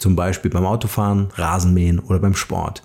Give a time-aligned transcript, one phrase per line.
[0.00, 2.82] Zum Beispiel beim Autofahren, Rasenmähen oder beim Sport.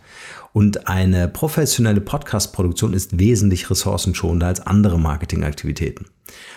[0.52, 6.08] Und eine professionelle Podcast-Produktion ist wesentlich ressourcenschonender als andere Marketingaktivitäten.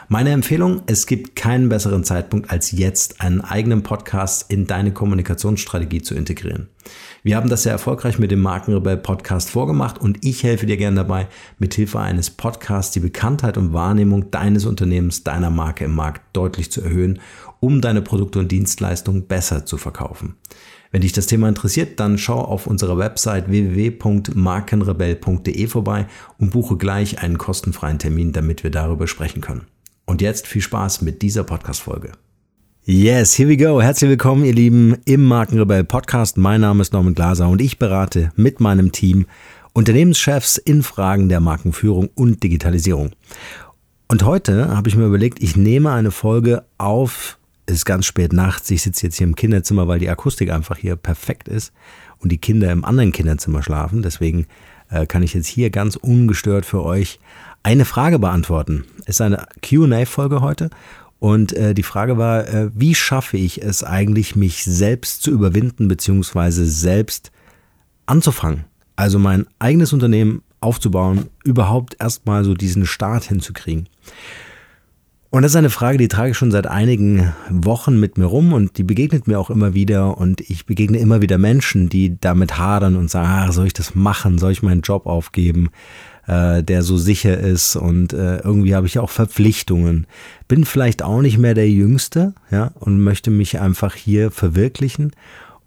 [0.08, 6.02] Meine Empfehlung, es gibt keinen besseren Zeitpunkt als jetzt, einen eigenen Podcast in deine Kommunikationsstrategie
[6.02, 6.68] zu integrieren.
[7.22, 10.96] Wir haben das sehr erfolgreich mit dem Markenrebell Podcast vorgemacht und ich helfe dir gerne
[10.96, 11.28] dabei,
[11.58, 16.80] mithilfe eines Podcasts die Bekanntheit und Wahrnehmung deines Unternehmens, deiner Marke im Markt deutlich zu
[16.80, 17.20] erhöhen,
[17.60, 20.36] um deine Produkte und Dienstleistungen besser zu verkaufen.
[20.90, 26.06] Wenn dich das Thema interessiert, dann schau auf unserer Website www.markenrebell.de vorbei
[26.38, 29.66] und buche gleich einen kostenfreien Termin, damit wir darüber sprechen können.
[30.06, 32.12] Und jetzt viel Spaß mit dieser Podcast-Folge.
[32.84, 33.82] Yes, here we go.
[33.82, 36.38] Herzlich willkommen, ihr Lieben, im Markenrebell Podcast.
[36.38, 39.26] Mein Name ist Norman Glaser und ich berate mit meinem Team
[39.74, 43.10] Unternehmenschefs in Fragen der Markenführung und Digitalisierung.
[44.08, 47.37] Und heute habe ich mir überlegt, ich nehme eine Folge auf
[47.68, 50.78] es ist ganz spät nachts, ich sitze jetzt hier im Kinderzimmer, weil die Akustik einfach
[50.78, 51.72] hier perfekt ist
[52.18, 54.00] und die Kinder im anderen Kinderzimmer schlafen.
[54.00, 54.46] Deswegen
[54.88, 57.20] äh, kann ich jetzt hier ganz ungestört für euch
[57.62, 58.84] eine Frage beantworten.
[59.00, 60.70] Es ist eine QA-Folge heute
[61.18, 65.88] und äh, die Frage war, äh, wie schaffe ich es eigentlich, mich selbst zu überwinden
[65.88, 66.64] bzw.
[66.64, 67.32] selbst
[68.06, 68.64] anzufangen?
[68.96, 73.90] Also mein eigenes Unternehmen aufzubauen, überhaupt erstmal so diesen Start hinzukriegen.
[75.30, 78.54] Und das ist eine Frage, die trage ich schon seit einigen Wochen mit mir rum
[78.54, 80.16] und die begegnet mir auch immer wieder.
[80.16, 83.94] Und ich begegne immer wieder Menschen, die damit hadern und sagen, ah, soll ich das
[83.94, 85.68] machen, soll ich meinen Job aufgeben,
[86.26, 87.76] äh, der so sicher ist?
[87.76, 90.06] Und äh, irgendwie habe ich auch Verpflichtungen.
[90.48, 95.12] Bin vielleicht auch nicht mehr der Jüngste, ja, und möchte mich einfach hier verwirklichen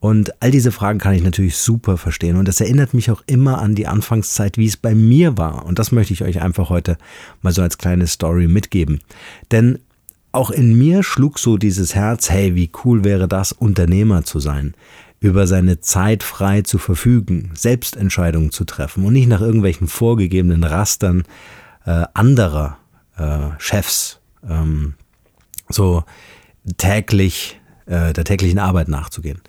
[0.02, 2.36] und all diese Fragen kann ich natürlich super verstehen.
[2.36, 5.64] Und das erinnert mich auch immer an die Anfangszeit, wie es bei mir war.
[5.68, 6.98] Und das möchte ich euch einfach heute
[7.44, 9.02] mal so als kleine Story mitgeben.
[9.52, 9.78] Denn
[10.32, 14.74] auch in mir schlug so dieses Herz, hey, wie cool wäre das, Unternehmer zu sein,
[15.20, 21.26] über seine Zeit frei zu verfügen, Selbstentscheidungen zu treffen und nicht nach irgendwelchen vorgegebenen Rastern
[21.86, 22.80] äh, anderer
[23.18, 24.20] äh, Chefs
[24.50, 24.96] ähm,
[25.70, 26.04] so
[26.78, 29.42] täglich äh, der täglichen Arbeit nachzugehen.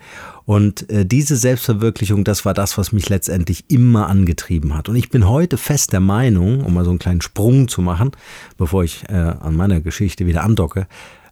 [0.45, 4.89] Und äh, diese Selbstverwirklichung, das war das, was mich letztendlich immer angetrieben hat.
[4.89, 8.11] Und ich bin heute fest der Meinung, um mal so einen kleinen Sprung zu machen,
[8.57, 10.87] bevor ich äh, an meiner Geschichte wieder andocke,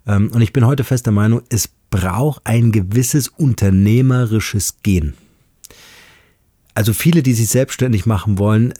[0.07, 5.13] ähm, und ich bin heute fest der Meinung, es braucht ein gewisses unternehmerisches Gen.
[6.73, 8.73] Also viele, die sich selbstständig machen wollen,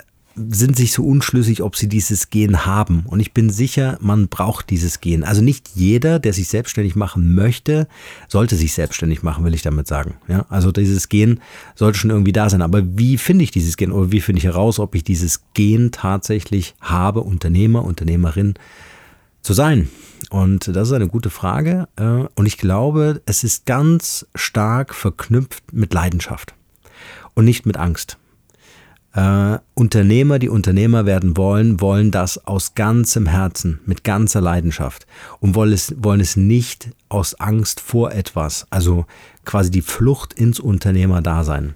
[0.49, 3.03] sind sich so unschlüssig, ob sie dieses Gen haben.
[3.05, 5.23] Und ich bin sicher, man braucht dieses Gen.
[5.23, 7.87] Also nicht jeder, der sich selbstständig machen möchte,
[8.27, 10.15] sollte sich selbstständig machen, will ich damit sagen.
[10.27, 11.39] Ja, also dieses Gen
[11.75, 12.61] sollte schon irgendwie da sein.
[12.61, 15.91] Aber wie finde ich dieses Gen oder wie finde ich heraus, ob ich dieses Gen
[15.91, 18.55] tatsächlich habe, Unternehmer, Unternehmerin
[19.41, 19.89] zu sein?
[20.29, 21.87] Und das ist eine gute Frage.
[21.97, 26.53] Äh, und ich glaube, es ist ganz stark verknüpft mit Leidenschaft
[27.33, 28.17] und nicht mit Angst.
[29.13, 35.05] Äh, Unternehmer, die Unternehmer werden wollen, wollen das aus ganzem Herzen, mit ganzer Leidenschaft
[35.39, 39.05] und wollen es, wollen es nicht aus Angst vor etwas, also
[39.43, 41.75] quasi die Flucht ins Unternehmerdasein.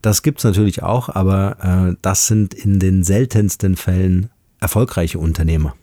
[0.00, 5.76] Das gibt's natürlich auch, aber äh, das sind in den seltensten Fällen erfolgreiche Unternehmer.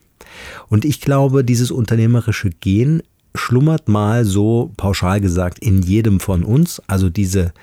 [0.68, 3.02] Und ich glaube, dieses unternehmerische Gen
[3.36, 7.54] schlummert mal so pauschal gesagt in jedem von uns, also diese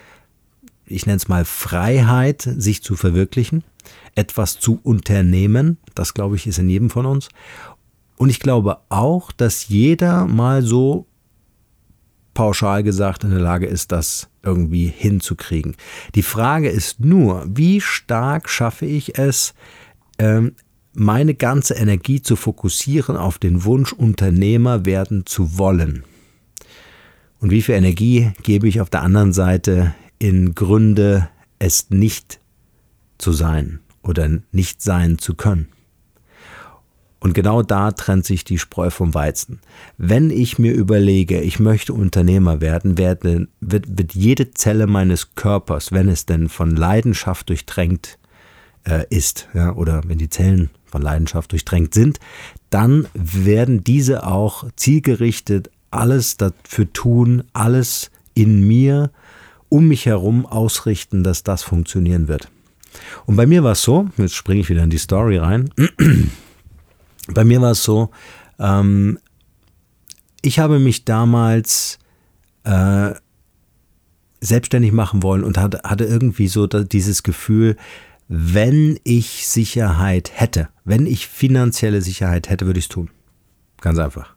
[0.86, 3.64] ich nenne es mal Freiheit, sich zu verwirklichen,
[4.14, 7.28] etwas zu unternehmen, das glaube ich ist in jedem von uns.
[8.16, 11.06] Und ich glaube auch, dass jeder mal so
[12.34, 15.74] pauschal gesagt in der Lage ist, das irgendwie hinzukriegen.
[16.14, 19.54] Die Frage ist nur, wie stark schaffe ich es,
[20.18, 20.54] ähm,
[20.92, 26.04] meine ganze Energie zu fokussieren auf den Wunsch, Unternehmer werden zu wollen.
[27.40, 31.28] Und wie viel Energie gebe ich auf der anderen Seite in Gründe,
[31.58, 32.40] es nicht
[33.18, 35.68] zu sein oder nicht sein zu können?
[37.18, 39.60] Und genau da trennt sich die Spreu vom Weizen.
[39.96, 43.24] Wenn ich mir überlege, ich möchte Unternehmer werden, wird,
[43.60, 48.18] wird jede Zelle meines Körpers, wenn es denn von Leidenschaft durchdrängt
[48.84, 52.20] äh, ist, ja, oder wenn die Zellen von Leidenschaft durchdrängt sind,
[52.70, 59.10] dann werden diese auch zielgerichtet alles dafür tun, alles in mir,
[59.68, 62.48] um mich herum ausrichten, dass das funktionieren wird.
[63.26, 65.70] Und bei mir war es so, jetzt springe ich wieder in die Story rein,
[67.28, 68.10] bei mir war es so,
[68.58, 69.18] ähm,
[70.42, 71.98] ich habe mich damals
[72.64, 73.12] äh,
[74.40, 77.76] selbstständig machen wollen und hatte, hatte irgendwie so dieses Gefühl,
[78.28, 83.10] wenn ich Sicherheit hätte, wenn ich finanzielle Sicherheit hätte, würde ich es tun.
[83.80, 84.35] Ganz einfach.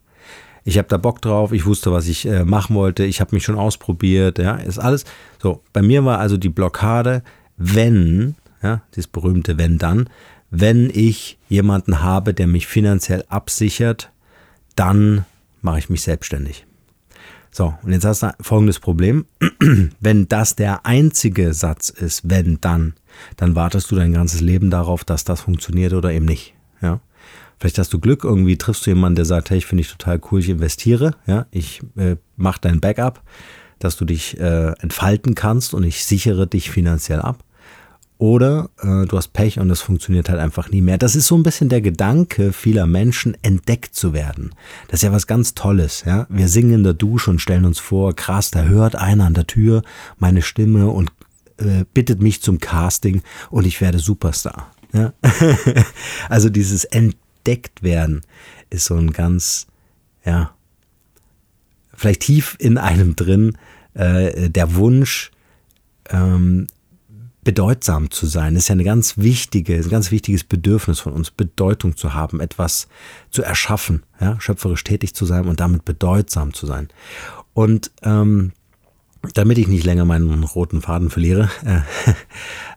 [0.64, 3.44] Ich habe da Bock drauf, ich wusste, was ich äh, machen wollte, ich habe mich
[3.44, 5.06] schon ausprobiert, ja, ist alles.
[5.42, 7.24] So, bei mir war also die Blockade,
[7.58, 10.10] wenn, ja, das berühmte wenn dann,
[10.52, 14.12] wenn ich jemanden habe, der mich finanziell absichert,
[14.76, 15.26] dann
[15.62, 16.66] mache ich mich selbstständig.
[17.52, 19.26] So, und jetzt hast du folgendes Problem.
[20.00, 22.94] wenn das der einzige Satz ist, wenn dann,
[23.38, 26.54] dann wartest du dein ganzes Leben darauf, dass das funktioniert oder eben nicht.
[26.82, 27.00] Ja?
[27.60, 30.22] Vielleicht hast du Glück, irgendwie triffst du jemanden, der sagt, hey, ich finde ich total
[30.32, 33.22] cool, ich investiere, ja, ich äh, mache dein Backup,
[33.80, 37.44] dass du dich äh, entfalten kannst und ich sichere dich finanziell ab.
[38.18, 40.98] Oder äh, du hast Pech und es funktioniert halt einfach nie mehr.
[40.98, 44.54] Das ist so ein bisschen der Gedanke vieler Menschen, entdeckt zu werden.
[44.90, 46.04] Das ist ja was ganz Tolles.
[46.06, 46.28] Ja?
[46.30, 49.48] Wir singen in der Dusche und stellen uns vor, krass, da hört einer an der
[49.48, 49.84] Tür
[50.18, 51.12] meine Stimme und
[51.60, 54.70] äh, bittet mich zum Casting und ich werde Superstar.
[54.92, 55.14] Ja?
[56.30, 56.84] also dieses
[57.40, 58.22] entdeckt werden
[58.70, 59.68] ist so ein ganz,
[60.26, 60.54] ja,
[61.94, 63.58] vielleicht tief in einem drin
[63.94, 65.32] äh, der Wunsch,
[66.10, 66.68] ähm,
[67.44, 68.54] bedeutsam zu sein.
[68.54, 72.42] Das ist ja eine ganz wichtige, ein ganz wichtiges Bedürfnis von uns, Bedeutung zu haben,
[72.42, 72.88] etwas
[73.32, 76.90] zu erschaffen, ja, schöpferisch tätig zu sein und damit bedeutsam zu sein.
[77.54, 78.52] Und ähm,
[79.34, 81.50] damit ich nicht länger meinen roten Faden verliere,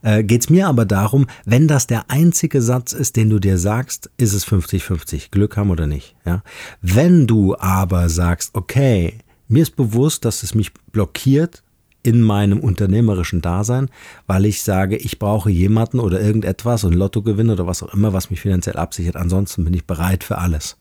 [0.02, 3.38] äh, äh, geht es mir aber darum, wenn das der einzige Satz ist, den du
[3.38, 6.16] dir sagst, ist es 50-50, Glück haben oder nicht.
[6.24, 6.42] Ja?
[6.80, 9.18] Wenn du aber sagst, okay,
[9.48, 11.62] mir ist bewusst, dass es mich blockiert,
[12.02, 13.88] in meinem unternehmerischen Dasein,
[14.26, 18.30] weil ich sage, ich brauche jemanden oder irgendetwas und Lottogewinn oder was auch immer, was
[18.30, 19.16] mich finanziell absichert.
[19.16, 20.76] Ansonsten bin ich bereit für alles.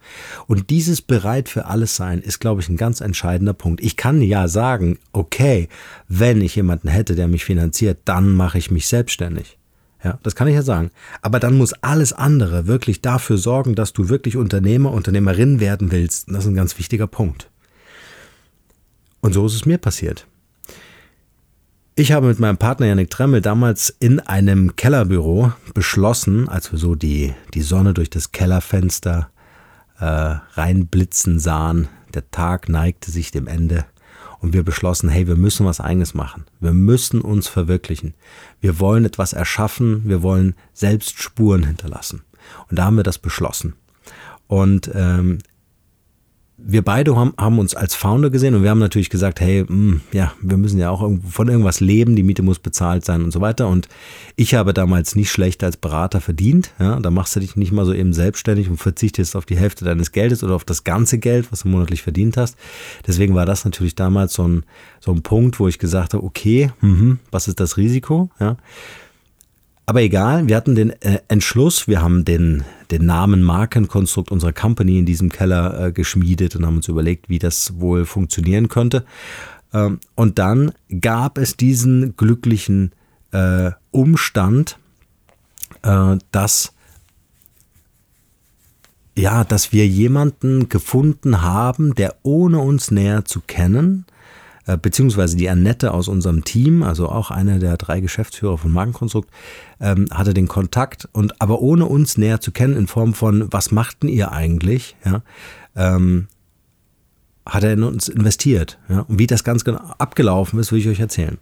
[0.47, 3.81] Und dieses bereit für alles sein ist, glaube ich, ein ganz entscheidender Punkt.
[3.81, 5.69] Ich kann ja sagen, okay,
[6.07, 9.57] wenn ich jemanden hätte, der mich finanziert, dann mache ich mich selbstständig.
[10.03, 10.89] Ja, das kann ich ja sagen.
[11.21, 16.27] Aber dann muss alles andere wirklich dafür sorgen, dass du wirklich Unternehmer, Unternehmerin werden willst.
[16.27, 17.51] Und das ist ein ganz wichtiger Punkt.
[19.19, 20.25] Und so ist es mir passiert.
[21.95, 26.95] Ich habe mit meinem Partner Janik Tremmel damals in einem Kellerbüro beschlossen, als wir so
[26.95, 29.29] die, die Sonne durch das Kellerfenster
[29.99, 33.85] äh, reinblitzen sahen, der Tag neigte sich dem Ende
[34.39, 36.45] und wir beschlossen, hey, wir müssen was eigenes machen.
[36.61, 38.13] Wir müssen uns verwirklichen.
[38.61, 42.23] Wir wollen etwas erschaffen, wir wollen selbst Spuren hinterlassen.
[42.69, 43.75] Und da haben wir das beschlossen.
[44.47, 45.39] Und ähm,
[46.63, 49.67] wir beide haben, haben, uns als Founder gesehen und wir haben natürlich gesagt, hey, mh,
[49.67, 53.31] hm, ja, wir müssen ja auch von irgendwas leben, die Miete muss bezahlt sein und
[53.31, 53.67] so weiter.
[53.67, 53.87] Und
[54.35, 56.73] ich habe damals nicht schlecht als Berater verdient.
[56.79, 59.85] Ja, da machst du dich nicht mal so eben selbstständig und verzichtest auf die Hälfte
[59.85, 62.57] deines Geldes oder auf das ganze Geld, was du monatlich verdient hast.
[63.07, 64.63] Deswegen war das natürlich damals so ein,
[64.99, 68.29] so ein Punkt, wo ich gesagt habe, okay, mh, was ist das Risiko?
[68.39, 68.57] Ja.
[69.85, 74.99] Aber egal, wir hatten den äh, Entschluss, wir haben den, den Namen Markenkonstrukt unserer Company
[74.99, 79.05] in diesem Keller äh, geschmiedet und haben uns überlegt, wie das wohl funktionieren könnte.
[79.73, 80.71] Ähm, und dann
[81.01, 82.91] gab es diesen glücklichen
[83.31, 84.77] äh, Umstand,
[85.83, 86.73] äh, dass
[89.17, 94.05] ja, dass wir jemanden gefunden haben, der ohne uns näher zu kennen,
[94.81, 99.29] beziehungsweise die Annette aus unserem Team, also auch einer der drei Geschäftsführer von Markenkonstrukt,
[99.79, 103.71] ähm, hatte den Kontakt und aber ohne uns näher zu kennen in Form von, was
[103.71, 105.23] machten ihr eigentlich, ja,
[105.75, 106.27] ähm,
[107.45, 108.79] hat er in uns investiert.
[108.87, 108.99] Ja?
[109.01, 111.39] Und wie das ganz genau abgelaufen ist, will ich euch erzählen.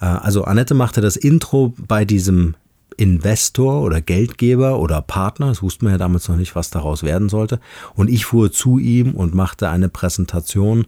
[0.00, 2.54] Äh, also Annette machte das Intro bei diesem
[2.96, 7.28] Investor oder Geldgeber oder Partner, das wusste man ja damals noch nicht, was daraus werden
[7.28, 7.58] sollte.
[7.94, 10.86] Und ich fuhr zu ihm und machte eine Präsentation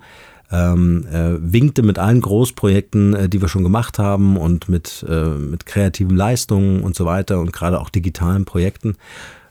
[0.50, 5.30] ähm, äh, winkte mit allen Großprojekten, äh, die wir schon gemacht haben und mit, äh,
[5.30, 8.96] mit kreativen Leistungen und so weiter und gerade auch digitalen Projekten.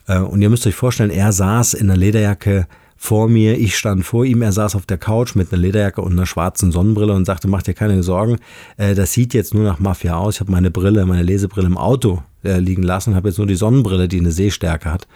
[0.07, 2.67] Äh, und ihr müsst euch vorstellen, er saß in einer Lederjacke
[3.03, 6.13] vor mir, ich stand vor ihm, er saß auf der Couch mit einer Lederjacke und
[6.13, 8.37] einer schwarzen Sonnenbrille und sagte, mach dir keine Sorgen,
[8.77, 10.35] äh, das sieht jetzt nur nach Mafia aus.
[10.35, 13.55] Ich habe meine Brille, meine Lesebrille im Auto äh, liegen lassen, habe jetzt nur die
[13.55, 15.07] Sonnenbrille, die eine Sehstärke hat.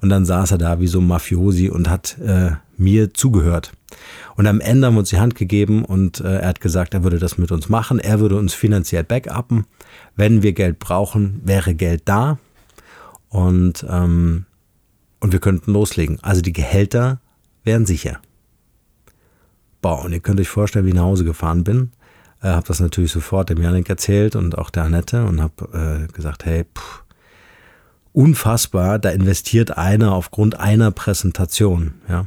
[0.00, 3.72] Und dann saß er da wie so ein Mafiosi und hat äh, mir zugehört.
[4.36, 7.02] Und am Ende haben wir uns die Hand gegeben und äh, er hat gesagt, er
[7.02, 7.98] würde das mit uns machen.
[7.98, 9.64] Er würde uns finanziell backuppen.
[10.14, 12.38] Wenn wir Geld brauchen, wäre Geld da.
[13.30, 14.44] Und, ähm,
[15.20, 16.18] und wir könnten loslegen.
[16.22, 17.20] Also die Gehälter
[17.64, 18.20] wären sicher.
[19.80, 21.92] Boah, und ihr könnt euch vorstellen, wie ich nach Hause gefahren bin.
[22.42, 26.12] Äh, habe das natürlich sofort dem Janik erzählt und auch der Annette und habe äh,
[26.12, 27.04] gesagt, hey, pff,
[28.12, 32.26] unfassbar, da investiert einer aufgrund einer Präsentation, ja.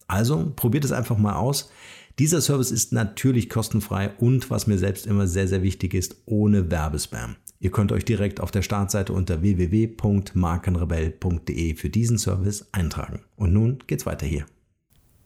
[0.11, 1.71] Also probiert es einfach mal aus.
[2.19, 6.69] Dieser Service ist natürlich kostenfrei und was mir selbst immer sehr, sehr wichtig ist, ohne
[6.69, 7.37] Werbespam.
[7.59, 13.21] Ihr könnt euch direkt auf der Startseite unter www.markenrebell.de für diesen Service eintragen.
[13.37, 14.45] Und nun geht's weiter hier.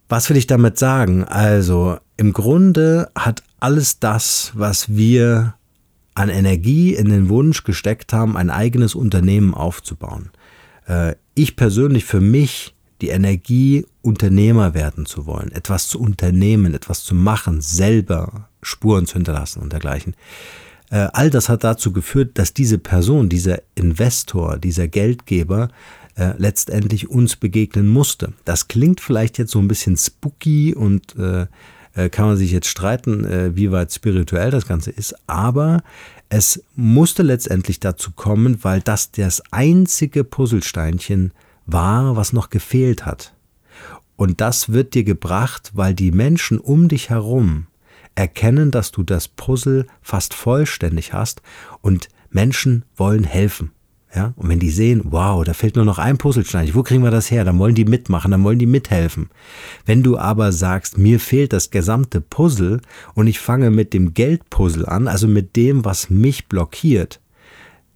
[0.08, 1.24] Was will ich damit sagen?
[1.24, 5.56] Also, im Grunde hat alles das, was wir
[6.14, 10.30] an Energie in den Wunsch gesteckt haben, ein eigenes Unternehmen aufzubauen.
[10.88, 17.04] Äh, ich persönlich für mich die Energie, Unternehmer werden zu wollen, etwas zu unternehmen, etwas
[17.04, 20.16] zu machen, selber Spuren zu hinterlassen und dergleichen.
[20.92, 25.70] Äh, all das hat dazu geführt, dass diese Person, dieser Investor, dieser Geldgeber
[26.16, 28.34] äh, letztendlich uns begegnen musste.
[28.46, 31.48] Das klingt vielleicht jetzt so ein bisschen spooky und äh,
[31.96, 35.84] äh kann man sich jetzt streiten, äh, wie weit spirituell das Ganze ist, aber
[36.30, 41.32] es musste letztendlich dazu kommen, weil das das einzige Puzzlesteinchen
[41.66, 43.34] war, was noch gefehlt hat.
[44.16, 47.68] Und das wird dir gebracht, weil die Menschen um dich herum
[48.16, 51.42] erkennen, dass du das Puzzle fast vollständig hast
[51.82, 53.72] und Menschen wollen helfen.
[54.16, 57.12] Ja, und wenn die sehen, wow, da fehlt nur noch ein Puzzlestein, wo kriegen wir
[57.12, 57.44] das her?
[57.44, 59.30] Dann wollen die mitmachen, dann wollen die mithelfen.
[59.86, 62.80] Wenn du aber sagst, mir fehlt das gesamte Puzzle
[63.14, 67.20] und ich fange mit dem Geldpuzzle an, also mit dem, was mich blockiert,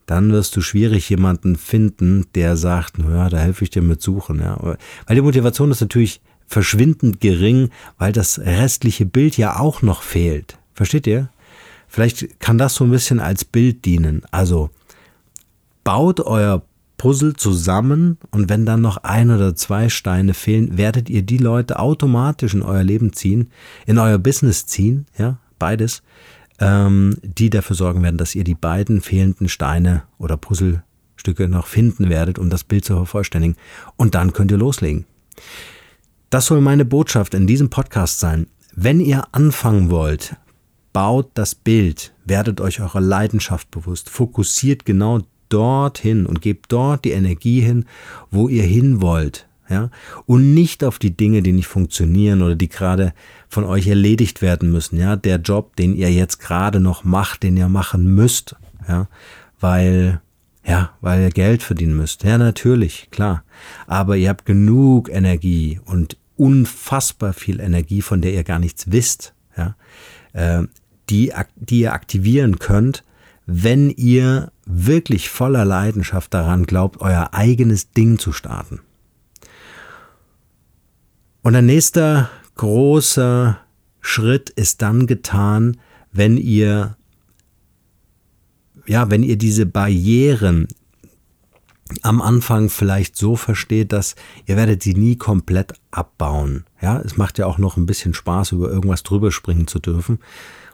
[0.10, 4.40] dann wirst du schwierig jemanden finden, der sagt, naja, da helfe ich dir mit Suchen.
[4.40, 4.58] Ja.
[4.62, 10.58] Weil die Motivation ist natürlich verschwindend gering, weil das restliche Bild ja auch noch fehlt.
[10.74, 11.30] Versteht ihr?
[11.88, 14.24] Vielleicht kann das so ein bisschen als Bild dienen.
[14.32, 14.72] Also
[15.84, 16.64] baut euer
[16.98, 21.80] Puzzle zusammen und wenn dann noch ein oder zwei Steine fehlen, werdet ihr die Leute
[21.80, 23.52] automatisch in euer Leben ziehen,
[23.86, 26.02] in euer Business ziehen, ja, beides,
[26.60, 32.10] ähm, die dafür sorgen werden, dass ihr die beiden fehlenden Steine oder Puzzlestücke noch finden
[32.10, 33.56] werdet, um das Bild zu vervollständigen.
[33.96, 35.06] Und dann könnt ihr loslegen.
[36.30, 38.48] Das soll meine Botschaft in diesem Podcast sein.
[38.76, 40.36] Wenn ihr anfangen wollt,
[40.94, 47.12] baut das Bild, werdet euch eurer Leidenschaft bewusst, fokussiert genau dorthin und gebt dort die
[47.12, 47.86] Energie hin,
[48.30, 49.92] wo ihr hin wollt ja,
[50.26, 53.14] und nicht auf die Dinge, die nicht funktionieren oder die gerade
[53.48, 57.56] von euch erledigt werden müssen, ja, der Job, den ihr jetzt gerade noch macht, den
[57.56, 58.56] ihr machen müsst,
[58.88, 59.08] ja,
[59.60, 60.22] weil,
[60.66, 63.44] ja, weil ihr Geld verdienen müsst, ja, natürlich, klar,
[63.86, 69.34] aber ihr habt genug Energie und unfassbar viel Energie, von der ihr gar nichts wisst,
[69.56, 69.76] ja,
[70.34, 70.64] äh,
[71.12, 73.04] die, die ihr aktivieren könnt,
[73.46, 78.80] wenn ihr wirklich voller Leidenschaft daran glaubt, euer eigenes Ding zu starten.
[81.42, 83.60] Und ein nächster großer
[84.02, 85.78] Schritt ist dann getan,
[86.12, 86.96] wenn ihr
[88.86, 90.68] ja, wenn ihr diese Barrieren
[92.02, 94.16] am Anfang vielleicht so versteht, dass
[94.46, 96.66] ihr werdet sie nie komplett abbauen.
[96.82, 100.20] Ja, es macht ja auch noch ein bisschen Spaß, über irgendwas drüber springen zu dürfen,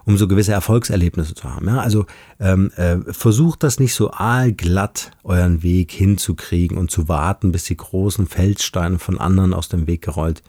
[0.06, 1.68] um so gewisse Erfolgserlebnisse zu haben.
[1.68, 2.06] Ja, also
[2.40, 7.78] ähm, äh, versucht das nicht so aalglatt euren Weg hinzukriegen und zu warten, bis die
[7.78, 10.44] großen Felssteine von anderen aus dem Weg gerollt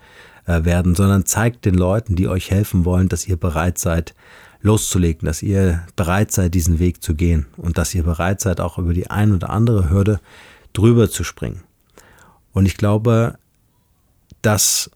[0.47, 4.15] äh, werden, sondern zeigt den Leuten, die euch helfen wollen, dass ihr bereit seid,
[4.61, 8.79] loszulegen, dass ihr bereit seid, diesen Weg zu gehen und dass ihr bereit seid, auch
[8.79, 10.21] über die ein oder andere Hürde
[10.73, 11.63] drüber zu springen.
[12.53, 13.39] Und ich glaube,
[14.43, 14.91] dass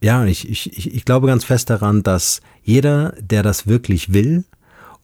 [0.00, 4.44] ja, ich, ich, ich glaube ganz fest daran, dass jeder, der das wirklich will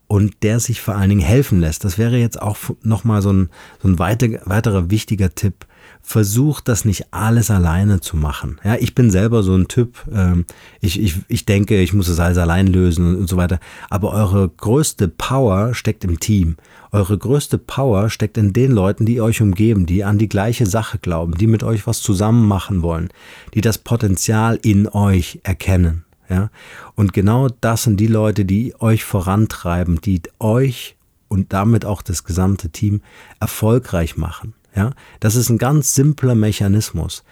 [0.07, 3.51] und der sich vor allen Dingen helfen lässt, das wäre jetzt auch nochmal so ein,
[3.81, 5.67] so ein weiter, weiterer wichtiger Tipp,
[6.03, 8.61] versucht das nicht alles alleine zu machen.
[8.65, 10.45] Ja, ich bin selber so ein Typ, ähm,
[10.81, 13.61] ich, ich, ich denke, ich muss es alles allein lösen und so weiter.
[13.89, 16.57] Aber eure größte Power steckt im Team.
[16.91, 20.99] Eure größte Power steckt in den Leuten, die euch umgeben, die an die gleiche Sache
[20.99, 23.09] glauben, die mit euch was zusammen machen wollen,
[23.55, 26.05] die das Potenzial in euch erkennen.
[26.29, 26.51] Ja,
[26.95, 30.97] und genau das sind die Leute, die euch vorantreiben, die euch
[31.29, 33.03] und damit auch das gesamte Team
[33.41, 34.55] erfolgreich machen.
[34.75, 37.25] Ja, das ist ein ganz simpler Mechanismus.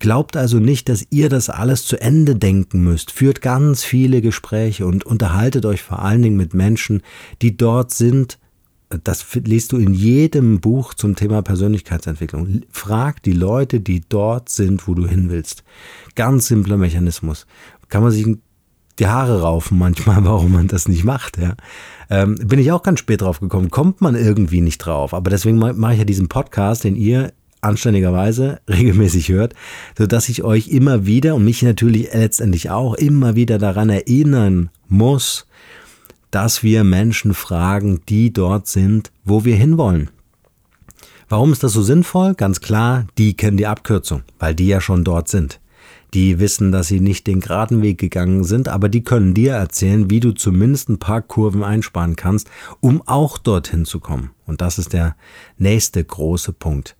[0.00, 3.12] Glaubt also nicht, dass ihr das alles zu Ende denken müsst.
[3.12, 7.02] Führt ganz viele Gespräche und unterhaltet euch vor allen Dingen mit Menschen,
[7.42, 8.38] die dort sind.
[9.04, 12.62] Das liest du in jedem Buch zum Thema Persönlichkeitsentwicklung.
[12.70, 15.64] Frag die Leute, die dort sind, wo du hin willst.
[16.16, 17.46] Ganz simpler Mechanismus.
[17.88, 18.26] Kann man sich
[18.98, 21.38] die Haare raufen manchmal, warum man das nicht macht.
[21.38, 21.54] Ja.
[22.10, 23.70] Ähm, bin ich auch ganz spät drauf gekommen.
[23.70, 25.14] Kommt man irgendwie nicht drauf.
[25.14, 29.54] Aber deswegen mache ich ja diesen Podcast, den ihr anständigerweise regelmäßig hört,
[29.96, 35.46] sodass ich euch immer wieder und mich natürlich letztendlich auch immer wieder daran erinnern muss,
[36.30, 40.10] dass wir Menschen fragen, die dort sind, wo wir hinwollen.
[41.28, 42.34] Warum ist das so sinnvoll?
[42.34, 45.60] Ganz klar, die kennen die Abkürzung, weil die ja schon dort sind.
[46.14, 50.10] Die wissen, dass sie nicht den geraden Weg gegangen sind, aber die können dir erzählen,
[50.10, 52.48] wie du zumindest ein paar Kurven einsparen kannst,
[52.80, 54.30] um auch dorthin zu kommen.
[54.46, 55.16] Und das ist der
[55.58, 56.96] nächste große Punkt.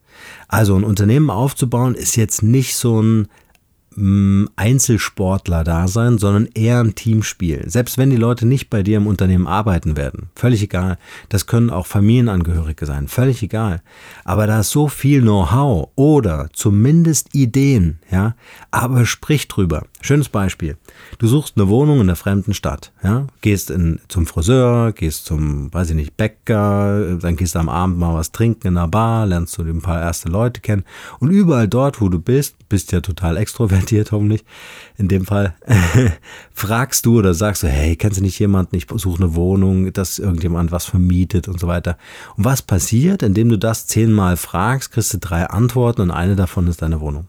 [0.48, 3.28] Also ein Unternehmen aufzubauen ist jetzt nicht so ein
[3.96, 7.64] Einzelsportler da sein, sondern eher ein Teamspiel.
[7.68, 10.98] Selbst wenn die Leute nicht bei dir im Unternehmen arbeiten werden, völlig egal.
[11.28, 13.82] Das können auch Familienangehörige sein, völlig egal.
[14.24, 18.34] Aber da ist so viel Know-how oder zumindest Ideen, ja.
[18.70, 19.84] Aber sprich drüber.
[20.04, 20.76] Schönes Beispiel.
[21.16, 23.26] Du suchst eine Wohnung in einer fremden Stadt, ja.
[23.40, 27.96] Gehst in, zum Friseur, gehst zum, weiß ich nicht, Bäcker, dann gehst du am Abend
[27.96, 30.84] mal was trinken in einer Bar, lernst du ein paar erste Leute kennen
[31.20, 34.44] und überall dort, wo du bist, bist ja total extrovertiert hoffentlich,
[34.98, 35.54] in dem Fall,
[36.52, 40.18] fragst du oder sagst du, hey, kennst du nicht jemanden, ich suche eine Wohnung, dass
[40.18, 41.96] irgendjemand was vermietet und so weiter.
[42.36, 46.66] Und was passiert, indem du das zehnmal fragst, kriegst du drei Antworten und eine davon
[46.66, 47.26] ist deine Wohnung.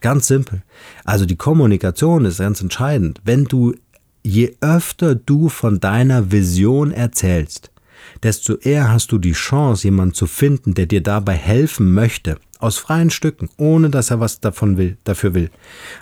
[0.00, 0.62] Ganz simpel.
[1.04, 3.20] Also die Kommunikation ist ganz entscheidend.
[3.24, 3.74] Wenn du,
[4.22, 7.70] je öfter du von deiner Vision erzählst,
[8.22, 12.78] desto eher hast du die Chance, jemanden zu finden, der dir dabei helfen möchte, aus
[12.78, 15.50] freien Stücken, ohne dass er was davon will, dafür will.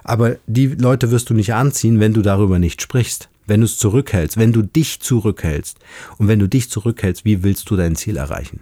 [0.03, 3.79] Aber die Leute wirst du nicht anziehen, wenn du darüber nicht sprichst, wenn du es
[3.79, 5.79] zurückhältst, wenn du dich zurückhältst.
[6.19, 8.61] Und wenn du dich zurückhältst, wie willst du dein Ziel erreichen?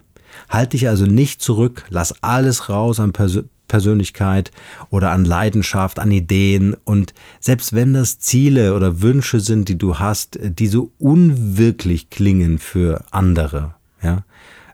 [0.48, 4.50] Halt dich also nicht zurück, lass alles raus an Persön Persönlichkeit
[4.90, 6.76] oder an Leidenschaft, an Ideen.
[6.84, 12.58] Und selbst wenn das Ziele oder Wünsche sind, die du hast, die so unwirklich klingen
[12.58, 14.24] für andere, ja,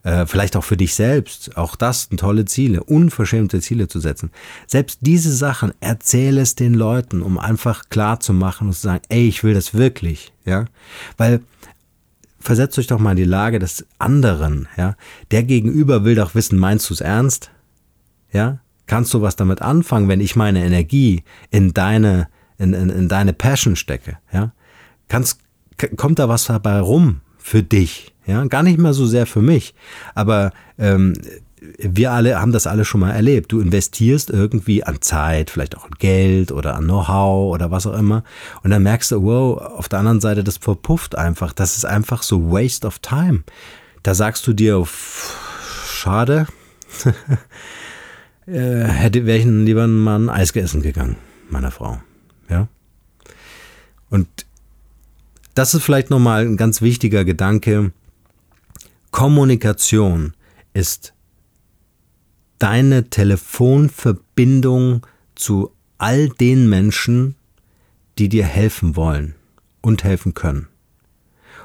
[0.03, 4.33] äh, vielleicht auch für dich selbst, auch das sind tolle Ziele, unverschämte Ziele zu setzen.
[4.67, 9.03] Selbst diese Sachen erzähle es den Leuten, um einfach klar zu machen und zu sagen,
[9.11, 10.65] ey, ich will das wirklich, ja,
[11.17, 11.41] weil
[12.41, 14.97] versetzt euch doch mal in die Lage des anderen, ja,
[15.31, 17.53] der Gegenüber will doch wissen, meinst du es ernst,
[18.33, 18.59] ja,
[18.89, 23.33] kannst du was damit anfangen, wenn ich meine Energie in deine in, in, in deine
[23.33, 24.51] Passion stecke, ja,
[25.07, 25.39] kannst
[25.97, 29.75] kommt da was dabei rum für dich, ja, gar nicht mehr so sehr für mich.
[30.17, 31.15] Aber ähm,
[31.79, 33.53] wir alle haben das alle schon mal erlebt.
[33.53, 37.99] Du investierst irgendwie an Zeit, vielleicht auch an Geld oder an Know-how oder was auch
[37.99, 38.23] immer.
[38.63, 41.53] Und dann merkst du, wow, auf der anderen Seite, das verpufft einfach.
[41.53, 43.43] Das ist einfach so Waste of Time.
[44.03, 44.85] Da sagst du dir,
[45.87, 46.47] schade,
[48.49, 51.17] äh, hätte wäre ich lieber mal ein Eis gegessen gegangen,
[51.51, 52.01] meiner Frau.
[52.49, 52.69] Ja.
[54.11, 54.27] Und
[55.55, 57.93] das ist vielleicht nochmal ein ganz wichtiger Gedanke.
[59.11, 60.33] Kommunikation
[60.73, 61.15] ist
[62.59, 67.35] deine Telefonverbindung zu all den Menschen,
[68.19, 69.35] die dir helfen wollen
[69.81, 70.69] und helfen können.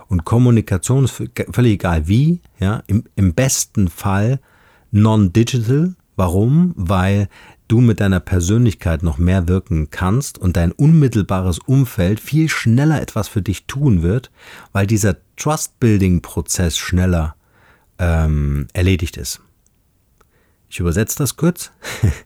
[0.07, 4.39] Und Kommunikation ist völlig egal wie, ja, im, im besten Fall
[4.91, 5.95] non-digital.
[6.15, 6.73] Warum?
[6.75, 7.27] Weil
[7.67, 13.27] du mit deiner Persönlichkeit noch mehr wirken kannst und dein unmittelbares Umfeld viel schneller etwas
[13.27, 14.31] für dich tun wird,
[14.73, 17.35] weil dieser Trust-Building-Prozess schneller
[17.97, 19.41] ähm, erledigt ist.
[20.69, 21.71] Ich übersetze das kurz.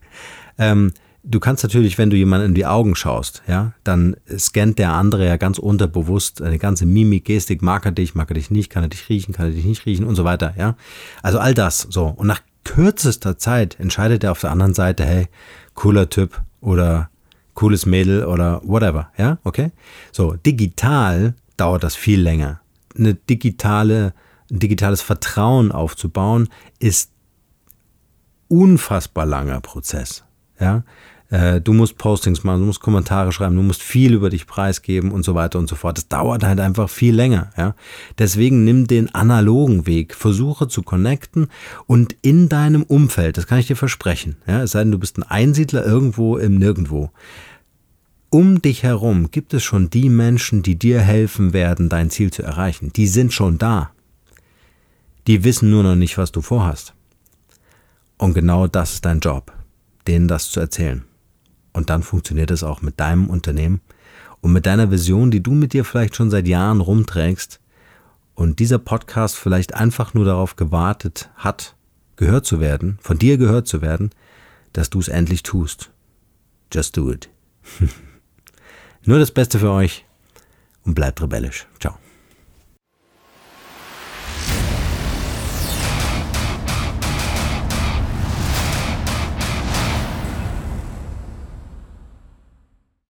[0.58, 4.92] ähm, du kannst natürlich, wenn du jemanden in die Augen schaust, ja, dann scannt der
[4.92, 8.70] andere ja ganz unterbewusst eine ganze Mimik, Gestik, mag er dich, mag er dich nicht,
[8.70, 10.76] kann er dich riechen, kann er dich nicht riechen und so weiter, ja.
[11.22, 12.06] Also all das, so.
[12.06, 15.28] Und nach kürzester Zeit entscheidet er auf der anderen Seite, hey,
[15.74, 17.08] cooler Typ oder
[17.54, 19.72] cooles Mädel oder whatever, ja, okay?
[20.12, 22.60] So, digital dauert das viel länger.
[22.94, 24.12] Eine digitale,
[24.50, 27.10] ein digitales Vertrauen aufzubauen ist
[28.48, 30.24] unfassbar langer Prozess,
[30.60, 30.84] ja?
[31.30, 35.10] Äh, du musst Postings machen, du musst Kommentare schreiben, du musst viel über dich preisgeben
[35.12, 35.98] und so weiter und so fort.
[35.98, 37.50] Das dauert halt einfach viel länger.
[37.56, 37.74] Ja?
[38.16, 41.48] Deswegen nimm den analogen Weg, versuche zu connecten
[41.86, 44.62] und in deinem Umfeld, das kann ich dir versprechen, ja?
[44.62, 47.10] es sei denn, du bist ein Einsiedler irgendwo im Nirgendwo.
[48.30, 52.42] Um dich herum gibt es schon die Menschen, die dir helfen werden, dein Ziel zu
[52.42, 52.92] erreichen.
[52.94, 53.90] Die sind schon da.
[55.26, 56.94] Die wissen nur noch nicht, was du vorhast.
[58.18, 59.52] Und genau das ist dein Job,
[60.06, 61.07] denen das zu erzählen.
[61.72, 63.80] Und dann funktioniert es auch mit deinem Unternehmen
[64.40, 67.60] und mit deiner Vision, die du mit dir vielleicht schon seit Jahren rumträgst
[68.34, 71.74] und dieser Podcast vielleicht einfach nur darauf gewartet hat,
[72.16, 74.10] gehört zu werden, von dir gehört zu werden,
[74.72, 75.90] dass du es endlich tust.
[76.72, 77.28] Just do it.
[79.04, 80.04] nur das Beste für euch
[80.84, 81.66] und bleibt rebellisch.
[81.80, 81.98] Ciao.